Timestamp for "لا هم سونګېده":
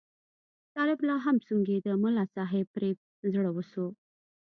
1.07-1.91